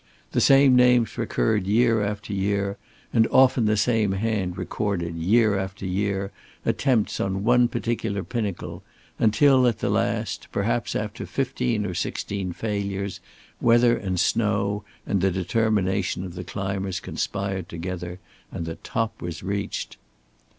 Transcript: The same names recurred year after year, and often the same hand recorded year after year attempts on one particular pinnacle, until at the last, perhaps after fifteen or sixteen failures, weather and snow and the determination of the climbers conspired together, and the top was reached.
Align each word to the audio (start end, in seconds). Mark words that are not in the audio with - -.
The 0.31 0.41
same 0.41 0.75
names 0.75 1.15
recurred 1.15 1.67
year 1.67 2.01
after 2.01 2.33
year, 2.33 2.79
and 3.13 3.27
often 3.27 3.65
the 3.65 3.77
same 3.77 4.13
hand 4.13 4.57
recorded 4.57 5.13
year 5.15 5.55
after 5.59 5.85
year 5.85 6.31
attempts 6.65 7.19
on 7.19 7.43
one 7.43 7.67
particular 7.67 8.23
pinnacle, 8.23 8.81
until 9.19 9.67
at 9.67 9.77
the 9.77 9.91
last, 9.91 10.47
perhaps 10.51 10.95
after 10.95 11.27
fifteen 11.27 11.85
or 11.85 11.93
sixteen 11.93 12.51
failures, 12.51 13.19
weather 13.61 13.95
and 13.95 14.19
snow 14.19 14.83
and 15.05 15.21
the 15.21 15.29
determination 15.29 16.23
of 16.25 16.33
the 16.33 16.43
climbers 16.43 16.99
conspired 16.99 17.69
together, 17.69 18.19
and 18.51 18.65
the 18.65 18.77
top 18.77 19.21
was 19.21 19.43
reached. 19.43 19.97